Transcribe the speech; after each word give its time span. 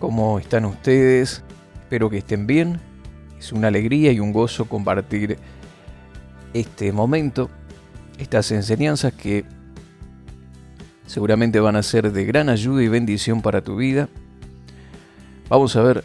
¿Cómo 0.00 0.38
están 0.38 0.64
ustedes? 0.64 1.44
Espero 1.74 2.10
que 2.10 2.18
estén 2.18 2.46
bien. 2.46 2.80
Es 3.38 3.52
una 3.52 3.68
alegría 3.68 4.10
y 4.10 4.18
un 4.18 4.32
gozo 4.32 4.64
compartir 4.64 5.38
este 6.54 6.90
momento, 6.90 7.50
estas 8.18 8.50
enseñanzas 8.50 9.12
que 9.12 9.44
seguramente 11.06 11.60
van 11.60 11.76
a 11.76 11.82
ser 11.82 12.10
de 12.10 12.24
gran 12.24 12.48
ayuda 12.48 12.82
y 12.82 12.88
bendición 12.88 13.42
para 13.42 13.62
tu 13.62 13.76
vida. 13.76 14.08
Vamos 15.48 15.76
a 15.76 15.82
ver 15.82 16.04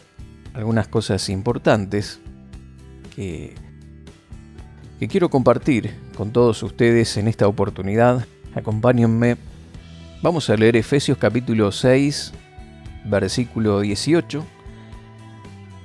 algunas 0.52 0.86
cosas 0.86 1.28
importantes 1.28 2.20
que, 3.14 3.54
que 5.00 5.08
quiero 5.08 5.30
compartir 5.30 5.94
con 6.16 6.32
todos 6.32 6.62
ustedes 6.62 7.16
en 7.16 7.26
esta 7.26 7.48
oportunidad. 7.48 8.26
Acompáñenme 8.54 9.36
Vamos 10.22 10.48
a 10.48 10.56
leer 10.56 10.76
Efesios 10.76 11.18
capítulo 11.18 11.70
6, 11.70 12.32
versículo 13.08 13.80
18. 13.80 14.44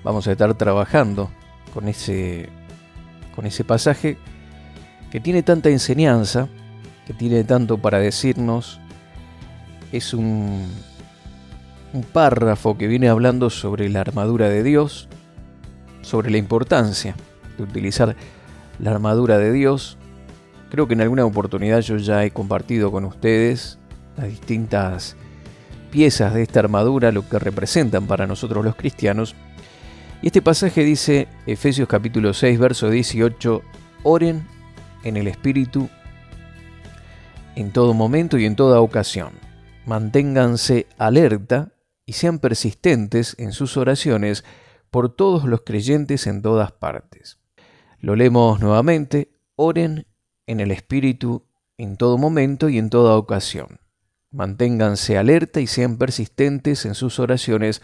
Vamos 0.03 0.27
a 0.27 0.31
estar 0.31 0.53
trabajando 0.55 1.29
con 1.73 1.87
ese, 1.87 2.49
con 3.35 3.45
ese 3.45 3.63
pasaje 3.63 4.17
que 5.11 5.19
tiene 5.19 5.43
tanta 5.43 5.69
enseñanza, 5.69 6.47
que 7.05 7.13
tiene 7.13 7.43
tanto 7.43 7.77
para 7.77 7.99
decirnos. 7.99 8.79
Es 9.91 10.13
un, 10.13 10.67
un 11.93 12.03
párrafo 12.03 12.77
que 12.77 12.87
viene 12.87 13.09
hablando 13.09 13.49
sobre 13.49 13.89
la 13.89 14.01
armadura 14.01 14.49
de 14.49 14.63
Dios, 14.63 15.07
sobre 16.01 16.31
la 16.31 16.37
importancia 16.37 17.15
de 17.57 17.63
utilizar 17.63 18.15
la 18.79 18.91
armadura 18.91 19.37
de 19.37 19.51
Dios. 19.51 19.97
Creo 20.69 20.87
que 20.87 20.93
en 20.93 21.01
alguna 21.01 21.25
oportunidad 21.25 21.81
yo 21.81 21.97
ya 21.97 22.23
he 22.23 22.31
compartido 22.31 22.91
con 22.91 23.05
ustedes 23.05 23.77
las 24.17 24.29
distintas 24.29 25.15
piezas 25.91 26.33
de 26.33 26.41
esta 26.41 26.61
armadura, 26.61 27.11
lo 27.11 27.27
que 27.27 27.37
representan 27.37 28.07
para 28.07 28.25
nosotros 28.25 28.65
los 28.65 28.75
cristianos. 28.75 29.35
Y 30.21 30.27
este 30.27 30.41
pasaje 30.41 30.83
dice, 30.83 31.27
Efesios 31.45 31.87
capítulo 31.87 32.33
6, 32.33 32.57
verso 32.57 32.89
18, 32.89 33.61
oren 34.03 34.47
en 35.03 35.17
el 35.17 35.27
Espíritu 35.27 35.89
en 37.55 37.71
todo 37.71 37.93
momento 37.93 38.37
y 38.37 38.45
en 38.45 38.55
toda 38.55 38.81
ocasión. 38.81 39.33
Manténganse 39.85 40.87
alerta 40.97 41.73
y 42.05 42.13
sean 42.13 42.39
persistentes 42.39 43.35
en 43.37 43.51
sus 43.51 43.77
oraciones 43.77 44.43
por 44.89 45.15
todos 45.15 45.45
los 45.45 45.61
creyentes 45.61 46.27
en 46.27 46.41
todas 46.41 46.71
partes. 46.71 47.39
Lo 47.99 48.15
leemos 48.15 48.59
nuevamente, 48.59 49.31
oren 49.55 50.07
en 50.47 50.59
el 50.59 50.71
Espíritu 50.71 51.45
en 51.77 51.97
todo 51.97 52.17
momento 52.17 52.69
y 52.69 52.77
en 52.77 52.89
toda 52.89 53.15
ocasión. 53.15 53.79
Manténganse 54.33 55.17
alerta 55.17 55.59
y 55.59 55.67
sean 55.67 55.97
persistentes 55.97 56.85
en 56.85 56.95
sus 56.95 57.19
oraciones 57.19 57.81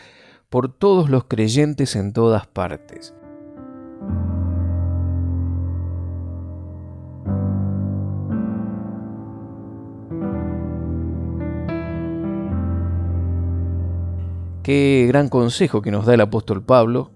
por 0.50 0.74
todos 0.74 1.10
los 1.10 1.26
creyentes 1.26 1.98
en 1.98 2.14
todas 2.14 2.48
partes. 2.48 3.14
Qué 14.64 15.06
gran 15.10 15.28
consejo 15.28 15.82
que 15.82 15.92
nos 15.92 16.06
da 16.06 16.14
el 16.14 16.22
apóstol 16.22 16.64
Pablo. 16.64 17.12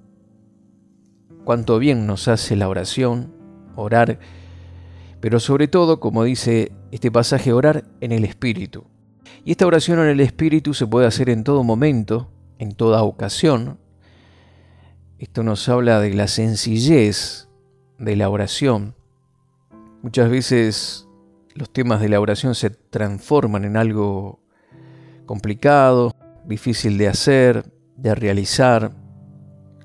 Cuánto 1.45 1.79
bien 1.79 2.05
nos 2.05 2.27
hace 2.27 2.57
la 2.57 2.67
oración, 2.67 3.33
orar, 3.77 4.19
pero 5.21 5.39
sobre 5.39 5.69
todo, 5.69 6.01
como 6.01 6.25
dice 6.25 6.73
este 6.91 7.11
pasaje, 7.11 7.53
orar 7.53 7.85
en 8.01 8.11
el 8.11 8.25
Espíritu. 8.25 8.90
Y 9.43 9.51
esta 9.51 9.65
oración 9.65 9.99
en 9.99 10.07
el 10.07 10.19
Espíritu 10.19 10.73
se 10.73 10.87
puede 10.87 11.07
hacer 11.07 11.29
en 11.29 11.43
todo 11.43 11.63
momento, 11.63 12.29
en 12.59 12.73
toda 12.73 13.03
ocasión. 13.03 13.79
Esto 15.17 15.43
nos 15.43 15.67
habla 15.69 15.99
de 15.99 16.13
la 16.13 16.27
sencillez 16.27 17.47
de 17.97 18.15
la 18.15 18.29
oración. 18.29 18.95
Muchas 20.01 20.29
veces 20.29 21.07
los 21.53 21.71
temas 21.71 22.01
de 22.01 22.09
la 22.09 22.19
oración 22.19 22.55
se 22.55 22.69
transforman 22.69 23.65
en 23.65 23.77
algo 23.77 24.39
complicado, 25.25 26.15
difícil 26.45 26.97
de 26.97 27.07
hacer, 27.07 27.71
de 27.97 28.15
realizar. 28.15 28.91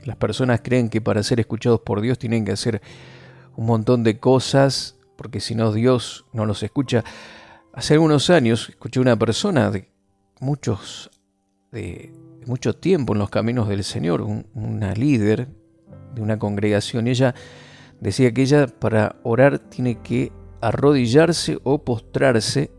Las 0.05 0.17
personas 0.17 0.61
creen 0.63 0.89
que 0.89 1.01
para 1.01 1.23
ser 1.23 1.41
escuchados 1.41 1.81
por 1.81 2.01
Dios 2.01 2.19
tienen 2.19 2.45
que 2.45 2.53
hacer 2.53 2.81
un 3.57 3.67
montón 3.67 4.05
de 4.05 4.19
cosas, 4.19 4.97
porque 5.17 5.41
si 5.41 5.55
no 5.55 5.73
Dios 5.73 6.27
no 6.33 6.47
los 6.47 6.63
escucha. 6.63 7.05
Hace 7.77 7.93
algunos 7.93 8.31
años 8.31 8.71
escuché 8.71 9.01
una 9.01 9.19
persona 9.19 9.71
de 9.71 9.91
muchos 10.41 11.11
de, 11.71 12.11
mucho 12.47 12.75
tiempo 12.75 13.13
en 13.13 13.19
los 13.19 13.29
caminos 13.29 13.69
del 13.69 13.85
Señor, 13.85 14.23
una 14.23 14.95
líder 14.95 15.49
de 16.15 16.23
una 16.23 16.39
congregación. 16.39 17.07
Ella 17.07 17.35
decía 18.01 18.33
que 18.33 18.41
ella 18.41 18.67
para 18.67 19.17
orar 19.25 19.59
tiene 19.59 20.01
que 20.01 20.33
arrodillarse 20.63 21.59
o 21.65 21.85
postrarse, 21.85 22.71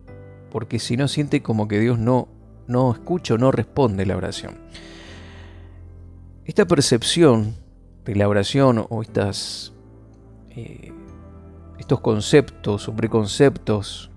porque 0.50 0.80
si 0.80 0.98
no 0.98 1.08
siente 1.08 1.44
como 1.44 1.68
que 1.68 1.80
Dios 1.80 2.00
no, 2.00 2.28
no 2.66 2.92
escucha 2.92 3.36
o 3.36 3.38
no 3.38 3.52
responde 3.52 4.04
la 4.04 4.18
oración. 4.18 4.58
Esta 6.44 6.66
percepción 6.66 7.56
de 8.04 8.16
la 8.16 8.28
oración 8.28 8.84
o 8.90 9.04
estas, 9.04 9.74
eh, 10.50 10.92
estos 11.78 12.00
conceptos 12.00 12.88
o 12.88 12.96
preconceptos 12.96 14.10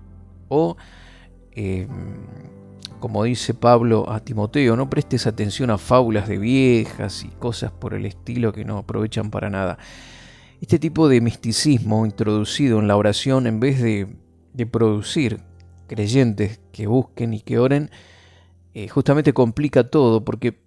o, 0.51 0.75
em, 1.53 1.87
como 2.99 3.23
dice 3.23 3.53
Pablo 3.53 4.11
a 4.11 4.19
Timoteo, 4.19 4.75
no 4.75 4.89
prestes 4.89 5.25
atención 5.25 5.71
a 5.71 5.77
fábulas 5.77 6.27
de 6.27 6.37
viejas 6.37 7.23
y 7.23 7.29
cosas 7.29 7.71
por 7.71 7.93
el 7.93 8.05
estilo 8.05 8.51
que 8.51 8.65
no 8.65 8.77
aprovechan 8.77 9.31
para 9.31 9.49
nada. 9.49 9.79
Este 10.59 10.77
tipo 10.77 11.07
de 11.07 11.21
misticismo 11.21 12.05
introducido 12.05 12.79
en 12.79 12.87
la 12.87 12.97
oración, 12.97 13.47
en 13.47 13.59
vez 13.59 13.81
de, 13.81 14.07
producir 14.69 15.39
creyentes 15.87 16.59
que 16.71 16.85
busquen 16.85 17.33
y 17.33 17.39
que 17.39 17.57
oren, 17.57 17.89
eh, 18.73 18.87
justamente 18.89 19.33
complica 19.33 19.89
todo 19.89 20.23
porque 20.23 20.59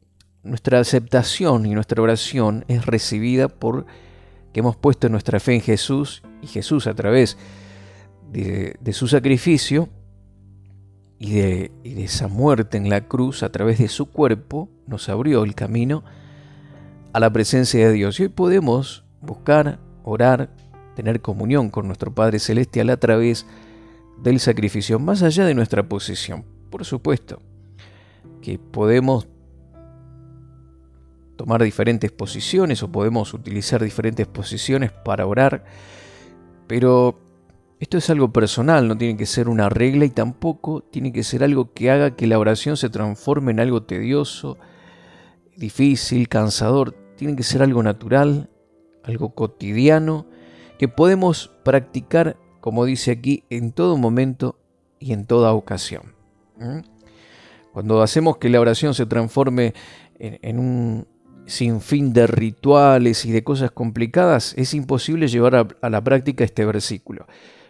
nuestra 0.43 0.81
aceptación 0.81 1.66
y 1.66 1.75
nuestra 1.75 2.03
oración 2.03 2.65
es 2.69 2.87
recibida 2.87 3.49
por 3.49 3.87
que 4.53 4.61
hemos 4.61 4.77
puesto 4.77 5.09
nuestra 5.09 5.39
fe 5.41 5.55
en 5.55 5.61
Jesús 5.61 6.22
y 6.43 6.47
Jesús 6.47 6.87
a 6.87 6.95
través 6.95 7.37
de 7.37 7.63
de, 8.43 8.93
su 8.93 9.06
sacrificio 9.06 9.89
y 11.19 11.34
de, 11.34 11.72
y 11.84 11.95
de 11.95 12.05
esa 12.05 12.28
muerte 12.28 12.77
en 12.77 12.91
la 12.91 13.03
cruz 13.06 13.43
a 13.43 13.50
través 13.50 13.78
de 13.78 13.89
su 13.89 14.06
cuerpo, 14.06 14.69
nos 14.87 15.09
abrió 15.09 15.45
el 15.45 15.55
camino 15.55 16.05
a 17.12 17.21
la 17.21 17.33
presencia 17.33 17.87
de 17.87 17.93
Dios. 17.93 18.19
Y 18.19 18.25
hoy 18.25 18.28
podemos 18.28 19.05
buscar, 19.21 19.78
orar, 20.03 20.50
tener 20.97 21.21
comunión 21.21 21.71
con 21.71 21.87
nuestro 21.87 22.12
Padre 22.12 22.39
Celestial 22.39 22.91
a 22.91 22.97
través 22.97 23.47
del 24.22 24.41
sacrificio, 24.41 24.99
más 24.99 25.22
allá 25.22 25.45
de 25.45 25.55
nuestra 25.55 25.89
posición. 25.89 26.45
Por 26.71 26.84
supuesto 26.84 27.41
que 28.43 28.59
podemos 28.59 29.28
tomar 31.37 31.63
diferentes 31.63 32.13
posiciones 32.13 32.83
o 32.83 32.91
podemos 32.91 33.33
utilizar 33.33 33.83
diferentes 33.83 34.27
posiciones 34.27 34.92
para 34.92 35.27
orar, 35.27 35.65
pero 36.66 37.23
esto 37.84 37.98
es 37.98 38.09
algo 38.09 38.33
personal, 38.33 38.89
no 38.89 38.97
tiene 38.97 39.15
que 39.19 39.27
ser 39.27 39.47
una 39.47 39.69
regla 39.69 40.07
y 40.07 40.09
tampoco 40.09 40.81
tiene 40.81 41.13
que 41.13 41.22
ser 41.22 41.45
algo 41.45 41.75
que 41.75 41.91
haga 41.91 42.16
que 42.16 42.27
la 42.27 42.39
oración 42.39 42.78
se 42.78 42.89
transforme 42.89 43.51
en 43.51 43.60
algo 43.60 43.83
tedioso, 43.83 44.57
difícil, 45.54 46.31
cansador. 46.31 46.95
Tiene 47.15 47.36
que 47.36 47.42
ser 47.42 47.63
algo 47.63 47.83
natural, 47.83 48.48
algo 49.03 49.34
cotidiano, 49.34 50.25
que 50.78 50.89
podemos 50.89 51.51
practicar, 51.63 52.39
como 52.63 52.86
dice 52.86 53.10
aquí, 53.10 53.45
en 53.51 53.71
todo 53.71 53.98
momento 53.98 54.59
y 54.98 55.13
en 55.13 55.27
toda 55.27 55.53
ocasión. 55.53 56.15
Cuando 57.75 58.01
hacemos 58.01 58.39
que 58.39 58.48
la 58.48 58.60
oración 58.60 58.95
se 58.95 59.04
transforme 59.04 59.75
en, 60.19 60.59
un 60.59 61.07
sinfín 61.45 62.15
de 62.15 62.28
rituales 62.28 63.27
y 63.27 63.30
de 63.30 63.45
cosas 63.45 63.72
complicadas, 63.72 64.54
es 64.57 64.72
imposible 64.72 65.28
llevar 65.28 65.77
a 65.83 65.91
la 65.91 66.03
práctica 66.03 66.45
este 66.45 66.65
versículo. 66.65 67.27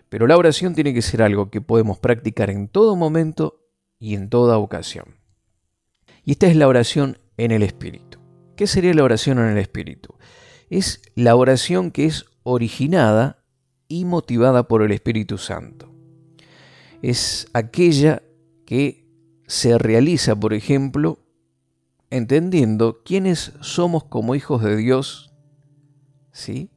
Pero 0.09 0.27
la 0.27 0.37
oración 0.37 0.75
tiene 0.75 0.95
que 0.95 1.03
ser 1.03 1.23
algo 1.23 1.51
que 1.51 1.61
podemos 1.61 1.99
practicar 1.99 2.51
en 2.51 2.69
todo 2.69 2.97
momento 2.97 3.65
y 3.99 4.15
en 4.15 4.29
toda 4.29 4.59
ocasión. 4.59 5.17
Y 6.25 6.33
esta 6.33 6.47
es 6.47 6.57
la 6.57 6.69
oración 6.69 7.19
en 7.37 7.51
el 7.51 7.63
Espíritu. 7.63 8.19
¿Qué 8.57 8.67
sería 8.67 8.95
la 8.95 9.05
oración 9.05 9.39
en 9.39 9.47
el 9.47 9.59
Espíritu? 9.59 10.15
Es 10.71 11.03
la 11.15 11.37
oración 11.37 11.91
que 11.91 12.07
es 12.07 12.27
originada 12.43 13.45
y 13.89 14.05
motivada 14.05 14.69
por 14.69 14.83
el 14.83 14.93
Espíritu 14.93 15.39
Santo. 15.39 15.93
Es 17.03 17.49
aquella 17.53 18.23
que 18.65 19.05
se 19.47 19.77
realiza, 19.79 20.39
por 20.39 20.55
ejemplo, 20.55 21.19
entendiendo 22.11 23.03
quiénes 23.05 23.53
somos 23.61 24.05
como 24.05 24.35
hijos 24.35 24.63
de 24.63 24.77
Dios, 24.77 25.33
¿sí? 26.33 26.71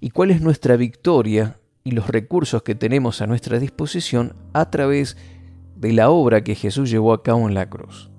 Y 0.00 0.10
cuál 0.10 0.30
es 0.30 0.40
nuestra 0.40 0.76
victoria 0.76 1.58
y 1.86 1.90
los 1.90 2.08
recursos 2.08 2.62
que 2.62 2.74
tenemos 2.74 3.20
a 3.20 3.26
nuestra 3.26 3.58
disposición 3.58 4.34
a 4.54 4.70
través 4.70 5.18
de 5.76 5.92
la 5.92 6.08
obra 6.08 6.42
que 6.42 6.54
Jesús 6.54 6.88
llevó 6.88 7.12
a 7.12 7.22
cabo 7.22 7.46
en 7.46 7.52
la 7.52 7.68
cruz. 7.68 8.10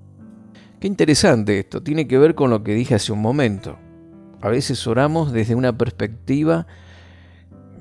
Qué 0.78 0.86
interesante 0.86 1.58
esto, 1.58 1.82
tiene 1.82 2.06
que 2.06 2.16
ver 2.16 2.36
con 2.36 2.48
lo 2.50 2.62
que 2.62 2.74
dije 2.74 2.94
hace 2.94 3.10
un 3.10 3.20
momento. 3.20 3.76
A 4.40 4.50
veces 4.50 4.86
oramos 4.86 5.32
desde 5.32 5.56
una 5.56 5.76
perspectiva 5.76 6.68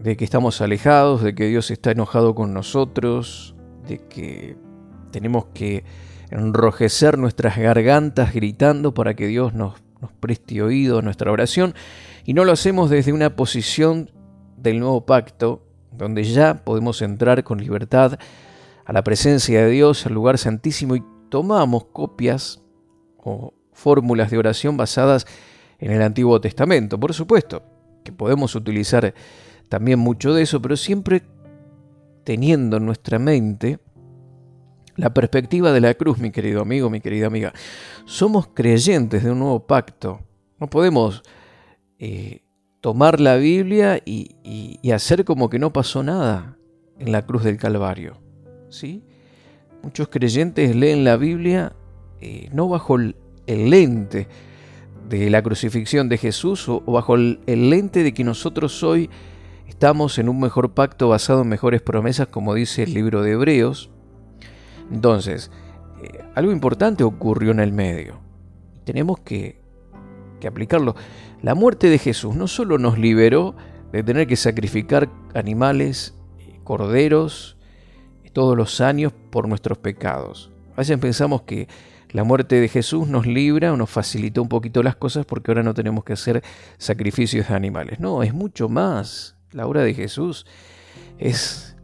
de 0.02 0.18
que 0.18 0.26
estamos 0.26 0.60
alejados, 0.60 1.22
de 1.22 1.36
que 1.36 1.46
Dios 1.46 1.70
está 1.70 1.92
enojado 1.92 2.34
con 2.34 2.52
nosotros, 2.52 3.56
de 3.88 4.00
que 4.08 4.58
tenemos 5.12 5.46
que 5.54 5.84
enrojecer 6.32 7.20
nuestras 7.20 7.60
gargantas 7.60 8.34
gritando 8.34 8.96
para 8.96 9.14
que 9.14 9.28
Dios 9.28 9.54
nos, 9.54 9.84
nos 10.02 10.12
preste 10.14 10.64
oído 10.64 10.98
a 10.98 11.02
nuestra 11.04 11.32
oración, 11.32 11.76
y 12.24 12.34
no 12.34 12.44
lo 12.44 12.54
hacemos 12.54 12.90
desde 12.90 13.14
una 13.14 13.36
posición 13.36 14.10
del 14.58 14.80
nuevo 14.80 15.06
pacto, 15.06 15.65
donde 15.98 16.24
ya 16.24 16.64
podemos 16.64 17.02
entrar 17.02 17.44
con 17.44 17.60
libertad 17.60 18.20
a 18.86 18.94
la 18.94 19.04
presencia 19.04 19.66
de 19.66 19.72
Dios, 19.72 20.06
al 20.06 20.14
lugar 20.14 20.38
santísimo, 20.38 20.96
y 20.96 21.04
tomamos 21.30 21.86
copias 21.86 22.62
o 23.18 23.54
fórmulas 23.74 24.32
de 24.32 24.38
oración 24.38 24.78
basadas 24.78 25.26
en 25.80 25.92
el 25.92 26.02
Antiguo 26.02 26.40
Testamento. 26.40 27.00
Por 27.00 27.14
supuesto 27.14 27.64
que 28.04 28.12
podemos 28.12 28.56
utilizar 28.56 29.14
también 29.68 30.00
mucho 30.00 30.34
de 30.34 30.44
eso, 30.44 30.62
pero 30.62 30.78
siempre 30.78 31.24
teniendo 32.24 32.78
en 32.78 32.86
nuestra 32.86 33.20
mente 33.20 33.80
la 34.96 35.14
perspectiva 35.14 35.72
de 35.74 35.82
la 35.82 35.94
cruz, 35.94 36.20
mi 36.20 36.32
querido 36.32 36.62
amigo, 36.62 36.90
mi 36.90 37.02
querida 37.02 37.28
amiga. 37.28 37.54
Somos 38.06 38.48
creyentes 38.48 39.24
de 39.24 39.32
un 39.32 39.40
nuevo 39.40 39.66
pacto. 39.68 40.22
No 40.60 40.68
podemos 40.68 41.24
eh, 42.00 42.45
tomar 42.86 43.20
la 43.20 43.38
Biblia 43.38 44.00
y, 44.06 44.92
hacer 44.94 45.26
como 45.26 45.50
que 45.50 45.58
no 45.58 45.74
pasó 45.74 46.04
nada 46.04 46.60
en 47.00 47.12
la 47.12 47.24
cruz 47.24 47.44
del 47.44 47.58
Calvario. 47.58 48.22
¿sí? 48.70 49.02
Muchos 49.82 50.08
creyentes 50.08 50.76
leen 50.76 51.04
la 51.04 51.18
Biblia 51.18 51.74
eh, 52.22 52.48
no 52.54 52.70
bajo 52.70 52.98
el, 52.98 53.16
lente 53.48 54.28
de 55.10 55.32
la 55.32 55.42
crucifixión 55.42 56.10
de 56.10 56.20
Jesús 56.20 56.70
o, 56.70 56.82
bajo 56.82 57.16
el, 57.16 57.40
lente 57.48 58.04
de 58.04 58.14
que 58.14 58.24
nosotros 58.24 58.84
hoy 58.84 59.10
estamos 59.68 60.20
en 60.20 60.30
un 60.30 60.40
mejor 60.40 60.76
pacto 60.76 61.10
basado 61.10 61.42
en 61.42 61.50
mejores 61.50 61.82
promesas, 61.82 62.28
como 62.28 62.54
dice 62.54 62.84
el 62.84 62.94
libro 62.94 63.24
de 63.24 63.32
Hebreos. 63.32 63.90
Entonces, 64.92 65.50
eh, 66.04 66.24
algo 66.36 66.52
importante 66.52 67.04
ocurrió 67.04 67.50
en 67.50 67.62
el 67.62 67.72
medio. 67.72 68.20
Tenemos 68.84 69.22
que, 69.22 69.65
que 70.40 70.48
aplicarlo. 70.48 70.96
La 71.42 71.56
muerte 71.56 71.90
de 71.90 71.98
Jesús 71.98 72.36
no 72.36 72.48
solo 72.48 72.78
nos 72.78 72.98
liberó 72.98 73.56
de 73.92 74.04
tener 74.04 74.28
que 74.28 74.36
sacrificar 74.36 75.10
animales, 75.34 76.16
corderos, 76.64 77.56
todos 78.36 78.58
los 78.58 78.82
años 78.82 79.14
por 79.32 79.48
nuestros 79.48 79.78
pecados. 79.78 80.52
A 80.74 80.80
veces 80.80 80.98
pensamos 80.98 81.44
que 81.44 81.70
la 82.10 82.26
muerte 82.26 82.60
de 82.60 82.68
Jesús 82.68 83.08
nos 83.08 83.26
libra 83.26 83.72
o 83.72 83.78
nos 83.78 83.90
facilitó 83.90 84.42
un 84.42 84.50
poquito 84.50 84.84
las 84.84 84.98
cosas 84.98 85.26
porque 85.26 85.52
ahora 85.52 85.64
no 85.64 85.74
tenemos 85.74 86.04
que 86.04 86.14
hacer 86.14 86.44
sacrificios 86.78 87.48
de 87.48 87.56
animales. 87.56 88.02
No, 88.02 88.24
es 88.24 88.34
mucho 88.34 88.68
más. 88.68 89.38
La 89.54 89.66
obra 89.66 89.84
de 89.84 89.94
Jesús 89.94 90.46
es, 91.18 91.78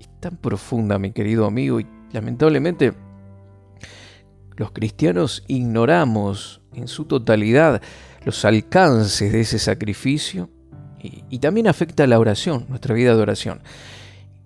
es 0.00 0.08
tan 0.18 0.38
profunda, 0.38 0.98
mi 0.98 1.12
querido 1.12 1.44
amigo, 1.44 1.78
y 1.78 1.86
lamentablemente 2.12 2.94
los 4.56 4.70
cristianos 4.70 5.44
ignoramos 5.46 6.61
en 6.74 6.88
su 6.88 7.04
totalidad 7.04 7.82
los 8.24 8.44
alcances 8.44 9.32
de 9.32 9.40
ese 9.40 9.58
sacrificio 9.58 10.48
y, 11.02 11.40
también 11.40 11.66
afecta 11.66 12.04
a 12.04 12.06
la 12.06 12.20
oración, 12.20 12.66
nuestra 12.68 12.94
vida 12.94 13.16
de 13.16 13.20
oración. 13.20 13.60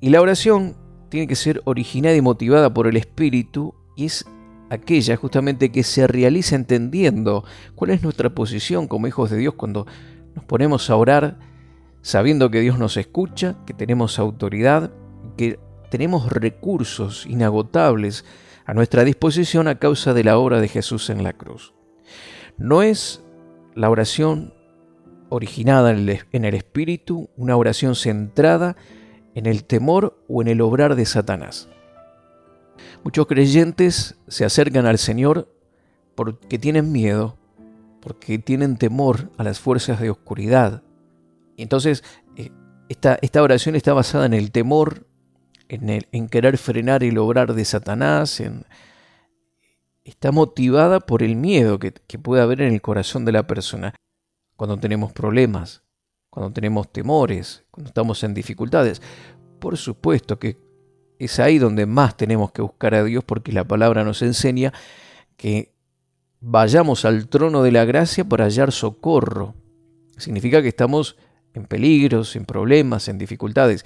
Y 0.00 0.08
la 0.08 0.22
oración 0.22 0.74
tiene 1.10 1.26
que 1.26 1.36
ser 1.36 1.60
originada 1.64 2.16
y 2.16 2.22
motivada 2.22 2.72
por 2.72 2.86
el 2.86 2.96
Espíritu 2.96 3.74
y 3.94 4.06
es 4.06 4.24
aquella 4.70 5.16
justamente 5.16 5.70
que 5.70 5.82
se 5.82 6.06
realiza 6.06 6.56
entendiendo 6.56 7.44
cuál 7.74 7.90
es 7.90 8.02
nuestra 8.02 8.30
posición 8.30 8.88
como 8.88 9.06
hijos 9.06 9.30
de 9.30 9.36
Dios 9.36 9.54
cuando 9.54 9.86
nos 10.34 10.44
ponemos 10.44 10.88
a 10.88 10.96
orar 10.96 11.38
sabiendo 12.00 12.50
que 12.50 12.60
Dios 12.60 12.78
nos 12.78 12.96
escucha, 12.96 13.56
que 13.66 13.74
tenemos 13.74 14.18
autoridad, 14.18 14.92
que 15.36 15.58
tenemos 15.90 16.30
recursos 16.32 17.26
inagotables 17.26 18.24
a 18.64 18.74
nuestra 18.74 19.04
disposición 19.04 19.68
a 19.68 19.78
causa 19.78 20.14
de 20.14 20.24
la 20.24 20.38
obra 20.38 20.60
de 20.60 20.68
Jesús 20.68 21.10
en 21.10 21.22
la 21.22 21.32
cruz. 21.32 21.75
No 22.58 22.82
es 22.82 23.22
la 23.74 23.90
oración 23.90 24.54
originada 25.28 25.90
en 25.90 26.44
el, 26.44 26.54
Espíritu, 26.54 27.28
una 27.36 27.56
oración 27.56 27.94
centrada 27.94 28.76
en 29.34 29.46
el 29.46 29.64
temor 29.64 30.18
o 30.28 30.40
en 30.40 30.48
el 30.48 30.60
obrar 30.60 30.94
de 30.94 31.04
Satanás. 31.04 31.68
Muchos 33.04 33.26
creyentes 33.26 34.16
se 34.28 34.44
acercan 34.44 34.86
al 34.86 34.98
Señor 34.98 35.52
porque 36.14 36.58
tienen 36.58 36.92
miedo, 36.92 37.36
porque 38.00 38.38
tienen 38.38 38.78
temor 38.78 39.30
a 39.36 39.44
las 39.44 39.60
fuerzas 39.60 40.00
de 40.00 40.10
oscuridad. 40.10 40.82
Y 41.56 41.62
entonces 41.62 42.04
eh, 42.36 42.50
esta, 42.88 43.18
esta, 43.20 43.42
oración 43.42 43.76
está 43.76 43.92
basada 43.92 44.26
en 44.26 44.34
el 44.34 44.50
temor, 44.50 45.06
en, 45.68 46.06
en 46.10 46.28
querer 46.28 46.56
frenar 46.56 47.04
el 47.04 47.18
obrar 47.18 47.52
de 47.54 47.64
Satanás, 47.64 48.40
en, 48.40 48.64
está 50.06 50.30
motivada 50.30 51.00
por 51.00 51.22
el 51.22 51.34
miedo 51.34 51.78
que, 51.80 51.92
puede 52.22 52.40
haber 52.40 52.62
en 52.62 52.72
el 52.72 52.80
corazón 52.80 53.24
de 53.24 53.32
la 53.32 53.46
persona 53.46 53.94
cuando 54.56 54.78
tenemos 54.78 55.12
problemas, 55.12 55.82
cuando 56.30 56.52
tenemos 56.52 56.90
temores, 56.92 57.64
cuando 57.72 57.88
estamos 57.88 58.22
en 58.22 58.32
dificultades. 58.32 59.02
Por 59.58 59.76
supuesto 59.76 60.38
que 60.38 60.58
es 61.18 61.40
ahí 61.40 61.58
donde 61.58 61.86
más 61.86 62.16
tenemos 62.16 62.52
que 62.52 62.62
buscar 62.62 62.94
a 62.94 63.04
Dios 63.04 63.24
porque 63.24 63.52
la 63.52 63.64
palabra 63.64 64.04
nos 64.04 64.22
enseña 64.22 64.72
que 65.36 65.74
vayamos 66.40 67.04
al 67.04 67.28
trono 67.28 67.62
de 67.64 67.72
la 67.72 67.84
gracia 67.84 68.24
para 68.24 68.44
hallar 68.44 68.70
socorro. 68.70 69.54
Significa 70.18 70.62
que 70.62 70.68
estamos 70.68 71.16
en 71.52 71.64
peligros, 71.64 72.36
en 72.36 72.44
problemas, 72.44 73.08
en 73.08 73.18
dificultades. 73.18 73.84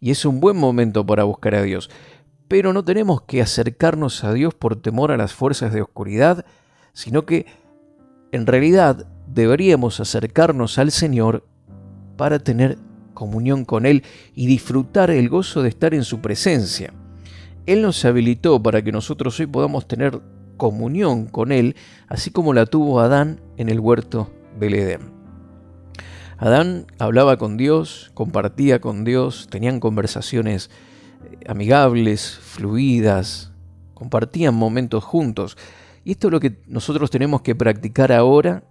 Y 0.00 0.10
es 0.10 0.24
un 0.24 0.40
buen 0.40 0.56
momento 0.56 1.06
para 1.06 1.24
buscar 1.24 1.54
a 1.54 1.62
Dios. 1.62 1.90
Pero 2.50 2.72
no 2.72 2.84
tenemos 2.84 3.22
que 3.22 3.40
acercarnos 3.40 4.24
a 4.24 4.32
Dios 4.32 4.54
por 4.54 4.74
temor 4.74 5.12
a 5.12 5.16
las 5.16 5.32
fuerzas 5.32 5.72
de 5.72 5.82
oscuridad, 5.82 6.44
sino 6.92 7.24
que 7.24 7.46
en 8.32 8.44
realidad 8.44 9.06
deberíamos 9.28 10.00
acercarnos 10.00 10.76
al 10.76 10.90
Señor 10.90 11.46
para 12.16 12.40
tener 12.40 12.76
comunión 13.14 13.64
con 13.64 13.86
Él 13.86 14.02
y 14.34 14.48
disfrutar 14.48 15.12
el 15.12 15.28
gozo 15.28 15.62
de 15.62 15.68
estar 15.68 15.94
en 15.94 16.02
su 16.02 16.20
presencia. 16.20 16.92
Él 17.66 17.82
nos 17.82 18.04
habilitó 18.04 18.60
para 18.60 18.82
que 18.82 18.90
nosotros 18.90 19.38
hoy 19.38 19.46
podamos 19.46 19.86
tener 19.86 20.20
comunión 20.56 21.26
con 21.26 21.52
Él, 21.52 21.76
así 22.08 22.32
como 22.32 22.52
la 22.52 22.66
tuvo 22.66 22.98
Adán 22.98 23.40
en 23.58 23.68
el 23.68 23.78
huerto 23.78 24.28
del 24.58 24.74
Edén. 24.74 25.12
Adán 26.36 26.88
hablaba 26.98 27.36
con 27.36 27.56
Dios, 27.56 28.10
compartía 28.14 28.80
con 28.80 29.04
Dios, 29.04 29.46
tenían 29.48 29.78
conversaciones 29.78 30.68
amigables, 31.46 32.38
fluidas, 32.38 33.52
compartían 33.94 34.54
momentos 34.54 35.04
juntos. 35.04 35.56
Y 36.04 36.12
esto 36.12 36.28
es 36.28 36.32
lo 36.32 36.40
que 36.40 36.62
nosotros 36.66 37.10
tenemos 37.10 37.42
que 37.42 37.54
practicar 37.54 38.12
ahora 38.12 38.64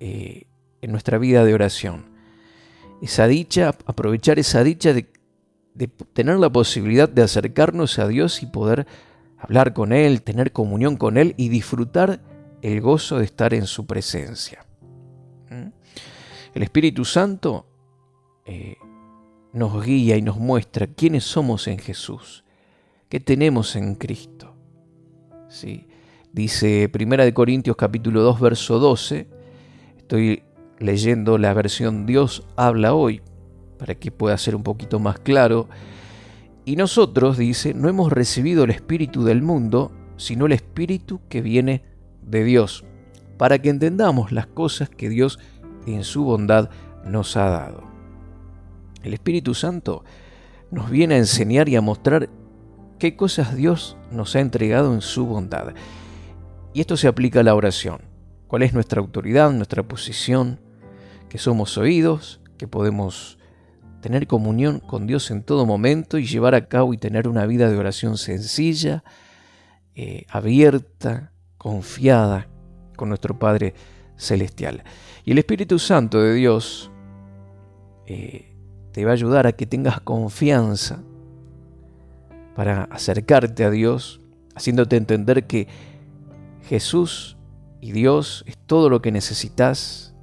eh, 0.00 0.44
en 0.80 0.90
nuestra 0.90 1.18
vida 1.18 1.44
de 1.44 1.54
oración. 1.54 2.10
Esa 3.00 3.26
dicha, 3.26 3.74
aprovechar 3.86 4.38
esa 4.38 4.62
dicha 4.62 4.92
de, 4.92 5.08
tener 6.12 6.38
la 6.38 6.50
posibilidad 6.50 7.08
de 7.08 7.22
acercarnos 7.22 7.98
a 7.98 8.06
Dios 8.06 8.42
y 8.42 8.46
poder 8.46 8.86
hablar 9.38 9.72
con 9.72 9.92
Él, 9.92 10.22
tener 10.22 10.52
comunión 10.52 10.96
con 10.96 11.16
Él 11.16 11.34
y 11.36 11.48
disfrutar 11.48 12.20
el 12.60 12.80
gozo 12.80 13.18
de 13.18 13.24
estar 13.24 13.54
en 13.54 13.66
su 13.66 13.86
presencia. 13.86 14.66
¿Mm? 15.50 15.68
El 16.54 16.62
Espíritu 16.62 17.04
Santo 17.04 17.66
eh, 18.44 18.76
nos 19.52 19.84
guía 19.84 20.16
y 20.16 20.22
nos 20.22 20.38
muestra 20.38 20.86
quiénes 20.86 21.24
somos 21.24 21.68
en 21.68 21.78
Jesús, 21.78 22.44
qué 23.08 23.20
tenemos 23.20 23.76
en 23.76 23.94
Cristo. 23.94 24.54
¿Sí? 25.48 25.86
Dice 26.32 26.90
1 26.92 27.34
Corintios 27.34 27.76
capítulo 27.76 28.22
2, 28.22 28.40
verso 28.40 28.78
12, 28.78 29.28
Estoy 29.98 30.42
leyendo 30.78 31.38
la 31.38 31.54
versión 31.54 32.06
Dios 32.06 32.46
habla 32.56 32.94
hoy, 32.94 33.22
para 33.78 33.94
que 33.94 34.10
pueda 34.10 34.36
ser 34.36 34.56
un 34.56 34.62
poquito 34.62 34.98
más 34.98 35.18
claro. 35.18 35.68
Y 36.64 36.76
nosotros, 36.76 37.38
dice, 37.38 37.74
no 37.74 37.88
hemos 37.88 38.12
recibido 38.12 38.64
el 38.64 38.70
Espíritu 38.70 39.24
del 39.24 39.42
mundo, 39.42 39.90
sino 40.16 40.46
el 40.46 40.52
Espíritu 40.52 41.20
que 41.28 41.40
viene 41.40 41.82
de 42.22 42.44
Dios, 42.44 42.84
para 43.38 43.60
que 43.60 43.70
entendamos 43.70 44.32
las 44.32 44.46
cosas 44.46 44.88
que 44.88 45.08
Dios 45.08 45.38
en 45.86 46.04
su 46.04 46.24
bondad 46.24 46.70
nos 47.04 47.36
ha 47.36 47.48
dado. 47.48 47.91
El 49.02 49.14
Espíritu 49.14 49.54
Santo 49.54 50.04
nos 50.70 50.90
viene 50.90 51.14
a 51.14 51.18
enseñar 51.18 51.68
y 51.68 51.76
a 51.76 51.80
mostrar 51.80 52.30
qué 52.98 53.16
cosas 53.16 53.56
Dios 53.56 53.96
nos 54.10 54.36
ha 54.36 54.40
entregado 54.40 54.94
en 54.94 55.00
su 55.00 55.26
bondad. 55.26 55.74
Y 56.72 56.80
esto 56.80 56.96
se 56.96 57.08
aplica 57.08 57.40
a 57.40 57.42
la 57.42 57.54
oración. 57.54 58.00
¿Cuál 58.46 58.62
es 58.62 58.74
nuestra 58.74 59.00
autoridad, 59.00 59.50
nuestra 59.50 59.82
posición? 59.82 60.60
Que 61.28 61.38
somos 61.38 61.76
oídos, 61.78 62.40
que 62.58 62.68
podemos 62.68 63.38
tener 64.00 64.26
comunión 64.26 64.80
con 64.80 65.06
Dios 65.06 65.30
en 65.30 65.42
todo 65.42 65.64
momento 65.64 66.18
y 66.18 66.26
llevar 66.26 66.54
a 66.54 66.66
cabo 66.66 66.92
y 66.92 66.98
tener 66.98 67.28
una 67.28 67.46
vida 67.46 67.70
de 67.70 67.76
oración 67.76 68.18
sencilla, 68.18 69.04
eh, 69.94 70.26
abierta, 70.28 71.32
confiada 71.56 72.48
con 72.96 73.08
nuestro 73.08 73.38
Padre 73.38 73.74
Celestial. 74.16 74.84
Y 75.24 75.32
el 75.32 75.38
Espíritu 75.38 75.78
Santo 75.78 76.20
de 76.20 76.34
Dios 76.34 76.90
eh, 78.06 78.51
te 78.92 79.04
va 79.04 79.10
a 79.10 79.14
ayudar 79.14 79.46
a 79.46 79.52
que 79.52 79.66
tengas 79.66 80.00
confianza 80.00 81.02
para 82.54 82.84
acercarte 82.84 83.64
a 83.64 83.70
Dios, 83.70 84.20
haciéndote 84.54 84.96
entender 84.96 85.46
que 85.46 85.68
Jesús 86.68 87.36
y 87.80 87.92
Dios 87.92 88.44
es 88.46 88.56
todo 88.58 88.88
lo 88.90 89.02
que 89.02 89.10
necesitas 89.10 90.14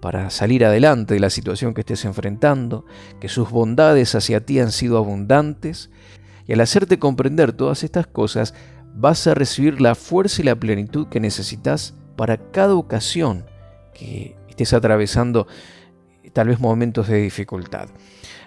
para 0.00 0.30
salir 0.30 0.64
adelante 0.64 1.14
de 1.14 1.20
la 1.20 1.30
situación 1.30 1.74
que 1.74 1.82
estés 1.82 2.04
enfrentando, 2.06 2.86
que 3.20 3.28
sus 3.28 3.50
bondades 3.50 4.14
hacia 4.14 4.44
ti 4.44 4.58
han 4.58 4.72
sido 4.72 4.96
abundantes, 4.96 5.90
y 6.46 6.54
al 6.54 6.60
hacerte 6.60 6.98
comprender 6.98 7.52
todas 7.52 7.84
estas 7.84 8.06
cosas, 8.06 8.54
vas 8.94 9.26
a 9.26 9.34
recibir 9.34 9.80
la 9.80 9.94
fuerza 9.94 10.40
y 10.40 10.46
la 10.46 10.56
plenitud 10.56 11.06
que 11.08 11.20
necesitas 11.20 11.94
para 12.16 12.38
cada 12.50 12.74
ocasión 12.74 13.44
que 13.94 14.36
estés 14.48 14.72
atravesando 14.72 15.46
tal 16.32 16.48
vez 16.48 16.60
momentos 16.60 17.08
de 17.08 17.20
dificultad. 17.20 17.88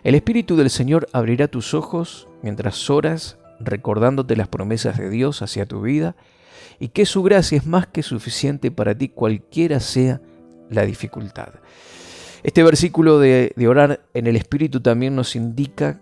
El 0.03 0.15
Espíritu 0.15 0.55
del 0.55 0.69
Señor 0.69 1.07
abrirá 1.13 1.47
tus 1.47 1.73
ojos 1.73 2.27
mientras 2.41 2.89
oras 2.89 3.37
recordándote 3.59 4.35
las 4.35 4.47
promesas 4.47 4.97
de 4.97 5.09
Dios 5.09 5.41
hacia 5.41 5.65
tu 5.65 5.81
vida 5.81 6.15
y 6.79 6.89
que 6.89 7.05
su 7.05 7.23
gracia 7.23 7.57
es 7.57 7.65
más 7.65 7.87
que 7.87 8.03
suficiente 8.03 8.71
para 8.71 8.95
ti 8.97 9.09
cualquiera 9.09 9.79
sea 9.79 10.21
la 10.69 10.85
dificultad. 10.85 11.53
Este 12.43 12.61
versículo 12.63 13.19
de, 13.19 13.53
orar 13.67 14.01
en 14.13 14.27
el 14.27 14.35
Espíritu 14.35 14.81
también 14.81 15.15
nos 15.15 15.35
indica 15.35 16.01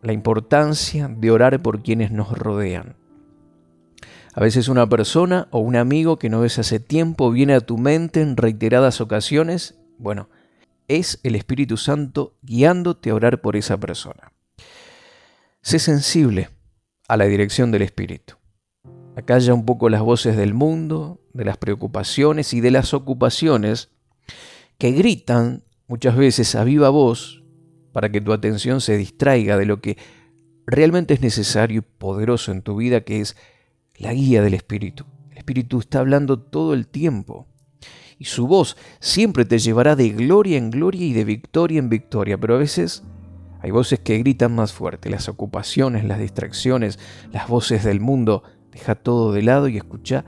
la 0.00 0.12
importancia 0.12 1.08
de 1.08 1.30
orar 1.30 1.60
por 1.60 1.82
quienes 1.82 2.12
nos 2.12 2.38
rodean. 2.38 2.94
A 4.34 4.40
veces 4.40 4.68
una 4.68 4.88
persona 4.88 5.48
o 5.50 5.58
un 5.58 5.76
amigo 5.76 6.18
que 6.18 6.30
no 6.30 6.40
ves 6.40 6.58
hace 6.58 6.80
tiempo 6.80 7.30
viene 7.30 7.54
a 7.54 7.60
tu 7.60 7.78
mente 7.78 8.22
en 8.22 8.36
reiteradas 8.36 9.00
ocasiones. 9.00 9.74
Bueno, 9.98 10.28
es 10.88 11.20
el 11.22 11.34
Espíritu 11.34 11.76
Santo 11.76 12.36
guiándote 12.42 13.10
a 13.10 13.14
orar 13.14 13.40
por 13.40 13.56
esa 13.56 13.78
persona. 13.78 14.32
Sé 15.62 15.78
sensible 15.78 16.50
a 17.08 17.16
la 17.16 17.26
dirección 17.26 17.70
del 17.70 17.82
Espíritu. 17.82 18.34
Acalla 19.16 19.54
un 19.54 19.64
poco 19.64 19.88
las 19.88 20.00
voces 20.00 20.36
del 20.36 20.54
mundo, 20.54 21.20
de 21.32 21.44
las 21.44 21.58
preocupaciones 21.58 22.54
y 22.54 22.60
de 22.60 22.70
las 22.70 22.94
ocupaciones 22.94 23.90
que 24.78 24.92
gritan 24.92 25.64
muchas 25.86 26.16
veces 26.16 26.54
a 26.54 26.64
viva 26.64 26.88
voz 26.88 27.44
para 27.92 28.10
que 28.10 28.20
tu 28.20 28.32
atención 28.32 28.80
se 28.80 28.96
distraiga 28.96 29.56
de 29.58 29.66
lo 29.66 29.80
que 29.80 29.98
realmente 30.66 31.14
es 31.14 31.20
necesario 31.20 31.78
y 31.80 31.98
poderoso 31.98 32.52
en 32.52 32.62
tu 32.62 32.76
vida, 32.76 33.02
que 33.02 33.20
es 33.20 33.36
la 33.96 34.14
guía 34.14 34.42
del 34.42 34.54
Espíritu. 34.54 35.04
El 35.30 35.38
Espíritu 35.38 35.80
está 35.80 36.00
hablando 36.00 36.38
todo 36.40 36.72
el 36.72 36.86
tiempo 36.86 37.46
y 38.22 38.24
su 38.24 38.46
voz 38.46 38.76
siempre 39.00 39.44
te 39.44 39.58
llevará 39.58 39.96
de 39.96 40.10
gloria 40.10 40.56
en 40.56 40.70
gloria 40.70 41.04
y 41.04 41.12
de 41.12 41.24
victoria 41.24 41.80
en 41.80 41.88
victoria, 41.88 42.38
pero 42.38 42.54
a 42.54 42.58
veces 42.58 43.02
hay 43.60 43.72
voces 43.72 43.98
que 43.98 44.16
gritan 44.18 44.54
más 44.54 44.72
fuerte, 44.72 45.10
las 45.10 45.28
ocupaciones, 45.28 46.04
las 46.04 46.20
distracciones, 46.20 47.00
las 47.32 47.48
voces 47.48 47.82
del 47.82 47.98
mundo. 47.98 48.44
Deja 48.70 48.94
todo 48.94 49.32
de 49.32 49.42
lado 49.42 49.66
y 49.66 49.76
escucha 49.76 50.24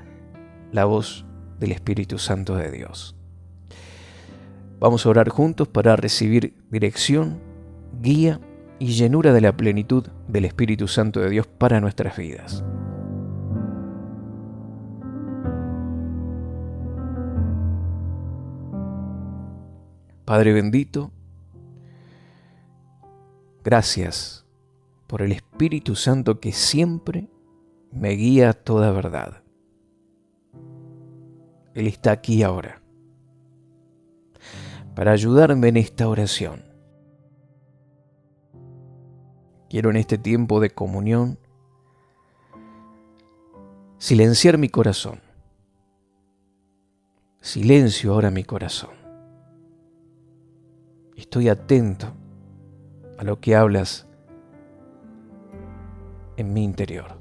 la 0.73 0.87
voz 0.87 1.25
del 1.61 1.71
Espíritu 1.71 2.19
Santo 2.19 2.57
de 2.57 2.73
Dios. 2.73 3.15
Vamos 4.81 5.07
a 5.07 5.11
orar 5.11 5.29
juntos 5.29 5.69
para 5.69 5.95
recibir 5.95 6.57
dirección, 6.73 7.39
guía 8.03 8.41
y 8.81 8.87
llenura 8.87 9.33
de 9.33 9.41
la 9.41 9.57
plenitud 9.57 10.09
del 10.27 10.47
Espíritu 10.47 10.89
Santo 10.89 11.21
de 11.21 11.31
Dios 11.31 11.47
para 11.47 11.81
nuestras 11.81 12.17
vidas. 12.17 12.65
Padre 20.25 20.53
bendito, 20.53 21.11
Gracias 23.65 24.45
por 25.07 25.23
el 25.23 25.33
Espíritu 25.33 25.97
Santo 25.97 26.39
que 26.39 26.53
siempre 26.53 27.31
me 27.91 28.11
guía 28.11 28.51
a 28.51 28.53
toda 28.53 28.93
verdad. 28.93 29.43
Él 31.73 31.87
está 31.87 32.13
aquí 32.13 32.43
ahora 32.43 32.83
para 34.95 35.13
ayudarme 35.13 35.69
en 35.69 35.79
esta 35.79 36.07
oración. 36.07 36.63
Quiero 39.71 39.89
en 39.89 39.97
este 39.97 40.19
tiempo 40.19 40.61
de 40.61 40.69
comunión 40.69 41.39
silenciar 43.97 44.59
mi 44.59 44.69
corazón. 44.69 45.21
Silencio 47.41 48.13
ahora 48.13 48.31
mi 48.31 48.45
corazón. 48.45 49.04
Estoy 51.17 51.49
atento 51.49 52.09
a 53.19 53.25
lo 53.25 53.41
que 53.41 53.55
hablas 53.55 54.07
en 56.37 56.53
mi 56.53 56.65
interior. 56.65 57.19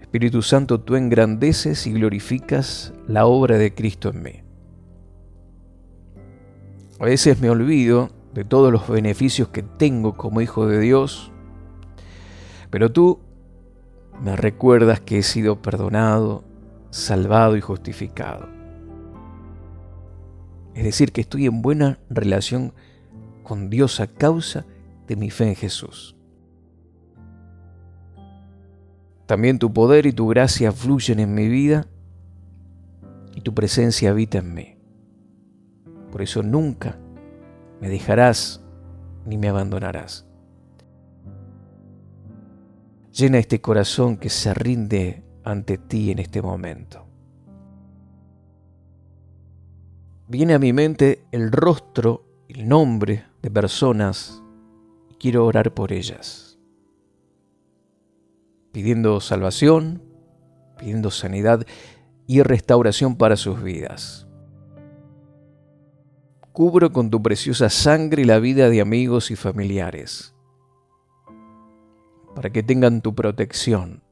Espíritu 0.00 0.42
Santo, 0.42 0.80
tú 0.80 0.96
engrandeces 0.96 1.86
y 1.86 1.92
glorificas 1.92 2.92
la 3.06 3.26
obra 3.26 3.58
de 3.58 3.74
Cristo 3.74 4.10
en 4.10 4.22
mí. 4.22 4.42
A 6.98 7.04
veces 7.04 7.40
me 7.40 7.50
olvido 7.50 8.10
de 8.32 8.44
todos 8.44 8.72
los 8.72 8.88
beneficios 8.88 9.48
que 9.48 9.62
tengo 9.62 10.16
como 10.16 10.40
hijo 10.40 10.66
de 10.66 10.80
Dios, 10.80 11.32
pero 12.70 12.92
tú 12.92 13.20
me 14.22 14.36
recuerdas 14.36 15.00
que 15.00 15.18
he 15.18 15.22
sido 15.22 15.60
perdonado, 15.60 16.44
salvado 16.90 17.56
y 17.56 17.60
justificado. 17.60 18.55
Es 20.76 20.84
decir, 20.84 21.10
que 21.10 21.22
estoy 21.22 21.46
en 21.46 21.62
buena 21.62 21.98
relación 22.10 22.74
con 23.42 23.70
Dios 23.70 23.98
a 23.98 24.06
causa 24.06 24.66
de 25.06 25.16
mi 25.16 25.30
fe 25.30 25.48
en 25.48 25.54
Jesús. 25.54 26.16
También 29.24 29.58
tu 29.58 29.72
poder 29.72 30.04
y 30.04 30.12
tu 30.12 30.28
gracia 30.28 30.72
fluyen 30.72 31.18
en 31.18 31.34
mi 31.34 31.48
vida 31.48 31.86
y 33.34 33.40
tu 33.40 33.54
presencia 33.54 34.10
habita 34.10 34.38
en 34.38 34.52
mí. 34.52 34.76
Por 36.12 36.20
eso 36.20 36.42
nunca 36.42 36.98
me 37.80 37.88
dejarás 37.88 38.62
ni 39.24 39.38
me 39.38 39.48
abandonarás. 39.48 40.26
Llena 43.12 43.38
este 43.38 43.62
corazón 43.62 44.18
que 44.18 44.28
se 44.28 44.52
rinde 44.52 45.24
ante 45.42 45.78
ti 45.78 46.10
en 46.10 46.18
este 46.18 46.42
momento. 46.42 47.05
Viene 50.28 50.54
a 50.54 50.58
mi 50.58 50.72
mente 50.72 51.24
el 51.32 51.52
rostro, 51.52 52.24
el 52.48 52.68
nombre 52.68 53.24
de 53.42 53.50
personas 53.50 54.42
y 55.10 55.14
quiero 55.14 55.46
orar 55.46 55.72
por 55.72 55.92
ellas, 55.92 56.58
pidiendo 58.72 59.20
salvación, 59.20 60.02
pidiendo 60.78 61.10
sanidad 61.10 61.66
y 62.26 62.42
restauración 62.42 63.16
para 63.16 63.36
sus 63.36 63.62
vidas. 63.62 64.26
Cubro 66.52 66.90
con 66.92 67.10
tu 67.10 67.22
preciosa 67.22 67.68
sangre 67.68 68.24
la 68.24 68.38
vida 68.38 68.70
de 68.70 68.80
amigos 68.80 69.30
y 69.30 69.36
familiares, 69.36 70.34
para 72.34 72.50
que 72.50 72.62
tengan 72.62 73.02
tu 73.02 73.14
protección. 73.14 74.02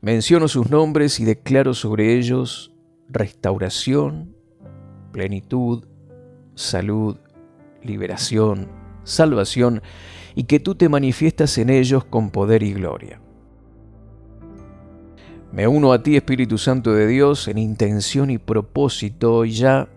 Menciono 0.00 0.48
sus 0.48 0.70
nombres 0.70 1.20
y 1.20 1.24
declaro 1.24 1.74
sobre 1.74 2.14
ellos 2.16 2.72
restauración, 3.08 4.37
plenitud, 5.12 5.84
salud, 6.54 7.16
liberación, 7.82 8.68
salvación, 9.04 9.82
y 10.34 10.44
que 10.44 10.60
tú 10.60 10.74
te 10.74 10.88
manifiestas 10.88 11.58
en 11.58 11.70
ellos 11.70 12.04
con 12.04 12.30
poder 12.30 12.62
y 12.62 12.72
gloria. 12.72 13.20
Me 15.52 15.66
uno 15.66 15.92
a 15.92 16.02
ti, 16.02 16.16
Espíritu 16.16 16.58
Santo 16.58 16.92
de 16.92 17.06
Dios, 17.06 17.48
en 17.48 17.58
intención 17.58 18.30
y 18.30 18.38
propósito, 18.38 19.44
y 19.44 19.52
ya 19.52 19.88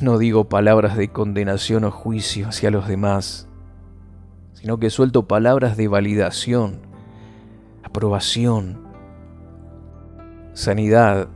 no 0.00 0.18
digo 0.18 0.48
palabras 0.48 0.96
de 0.96 1.08
condenación 1.08 1.84
o 1.84 1.90
juicio 1.90 2.48
hacia 2.48 2.70
los 2.70 2.88
demás, 2.88 3.48
sino 4.54 4.78
que 4.78 4.90
suelto 4.90 5.26
palabras 5.26 5.76
de 5.76 5.88
validación, 5.88 6.80
aprobación, 7.82 8.80
sanidad. 10.54 11.28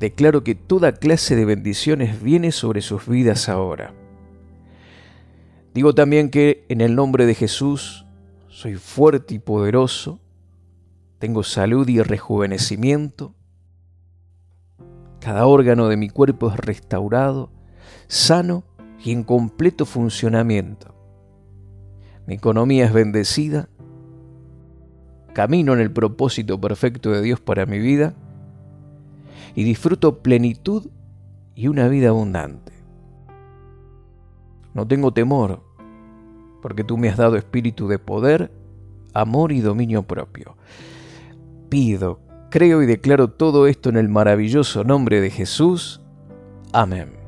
Declaro 0.00 0.44
que 0.44 0.54
toda 0.54 0.92
clase 0.92 1.34
de 1.34 1.44
bendiciones 1.44 2.22
viene 2.22 2.52
sobre 2.52 2.82
sus 2.82 3.06
vidas 3.08 3.48
ahora. 3.48 3.92
Digo 5.74 5.94
también 5.94 6.30
que 6.30 6.64
en 6.68 6.80
el 6.80 6.94
nombre 6.94 7.26
de 7.26 7.34
Jesús 7.34 8.06
soy 8.48 8.76
fuerte 8.76 9.34
y 9.34 9.38
poderoso, 9.40 10.20
tengo 11.18 11.42
salud 11.42 11.88
y 11.88 12.00
rejuvenecimiento, 12.00 13.34
cada 15.20 15.46
órgano 15.46 15.88
de 15.88 15.96
mi 15.96 16.08
cuerpo 16.08 16.48
es 16.50 16.56
restaurado, 16.56 17.50
sano 18.06 18.64
y 19.02 19.10
en 19.10 19.24
completo 19.24 19.84
funcionamiento. 19.84 20.94
Mi 22.26 22.34
economía 22.34 22.84
es 22.84 22.92
bendecida, 22.92 23.68
camino 25.34 25.72
en 25.72 25.80
el 25.80 25.90
propósito 25.90 26.60
perfecto 26.60 27.10
de 27.10 27.20
Dios 27.20 27.40
para 27.40 27.66
mi 27.66 27.80
vida 27.80 28.14
y 29.54 29.64
disfruto 29.64 30.22
plenitud 30.22 30.88
y 31.54 31.68
una 31.68 31.88
vida 31.88 32.10
abundante. 32.10 32.72
No 34.74 34.86
tengo 34.86 35.12
temor, 35.12 35.62
porque 36.62 36.84
tú 36.84 36.96
me 36.96 37.08
has 37.08 37.16
dado 37.16 37.36
espíritu 37.36 37.88
de 37.88 37.98
poder, 37.98 38.52
amor 39.12 39.52
y 39.52 39.60
dominio 39.60 40.04
propio. 40.04 40.56
Pido, 41.68 42.20
creo 42.50 42.82
y 42.82 42.86
declaro 42.86 43.28
todo 43.30 43.66
esto 43.66 43.88
en 43.88 43.96
el 43.96 44.08
maravilloso 44.08 44.84
nombre 44.84 45.20
de 45.20 45.30
Jesús. 45.30 46.00
Amén. 46.72 47.18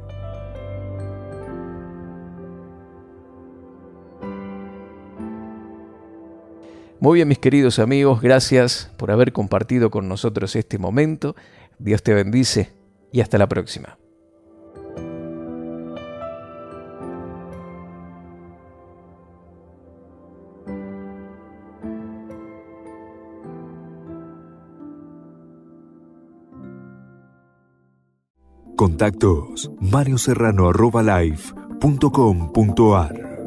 Muy 7.02 7.16
bien, 7.16 7.28
mis 7.28 7.38
queridos 7.38 7.78
amigos, 7.78 8.20
gracias 8.20 8.92
por 8.98 9.10
haber 9.10 9.32
compartido 9.32 9.90
con 9.90 10.06
nosotros 10.06 10.54
este 10.54 10.76
momento. 10.76 11.34
Dios 11.80 12.02
te 12.02 12.14
bendice 12.14 12.72
y 13.10 13.20
hasta 13.20 13.38
la 13.38 13.48
próxima. 13.48 13.98
Contactos 28.76 29.70
Mario 29.80 30.16
Serrano 30.16 30.72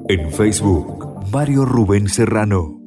En 0.07 0.31
Facebook 0.31 1.29
Mario 1.31 1.65
Rubén 1.65 2.07
Serrano. 2.07 2.82